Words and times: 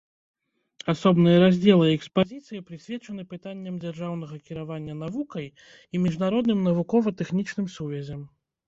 Асобныя 0.93 1.41
раздзелы 1.43 1.85
экспазіцыі 1.97 2.63
прысвечаны 2.71 3.27
пытанням 3.35 3.75
дзяржаўнага 3.87 4.35
кіравання 4.49 4.93
навукай 5.05 5.47
і 5.51 5.95
міжнародным 6.09 6.59
навукова-тэхнічным 6.71 7.67
сувязям. 7.79 8.29